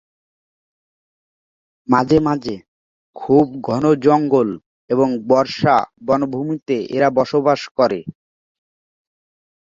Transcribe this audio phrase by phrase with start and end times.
[1.87, 2.55] মাঝে মাঝে
[3.15, 4.49] খুব ঘন জঙ্গল
[4.89, 5.75] এবং বর্ষা
[6.07, 7.99] বনভূমিতে এরা বসবাস করে।